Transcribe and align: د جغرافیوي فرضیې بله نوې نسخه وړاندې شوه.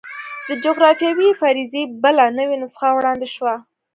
د 0.47 0.49
جغرافیوي 0.63 1.29
فرضیې 1.41 1.83
بله 2.03 2.23
نوې 2.37 2.55
نسخه 2.61 2.87
وړاندې 2.93 3.27
شوه. 3.35 3.55